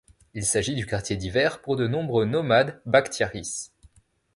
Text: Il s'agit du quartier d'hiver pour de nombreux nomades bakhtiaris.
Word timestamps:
Il 0.33 0.47
s'agit 0.47 0.73
du 0.73 0.87
quartier 0.87 1.15
d'hiver 1.15 1.61
pour 1.61 1.75
de 1.75 1.85
nombreux 1.85 2.25
nomades 2.25 2.81
bakhtiaris. 2.87 3.69